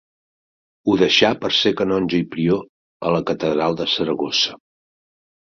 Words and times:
Ho 0.91 0.95
deixà 1.01 1.29
per 1.43 1.51
ser 1.57 1.73
canonge 1.81 2.19
i 2.21 2.23
prior 2.37 2.63
a 3.05 3.13
la 3.17 3.23
catedral 3.31 3.81
de 3.83 3.91
Saragossa. 3.97 4.57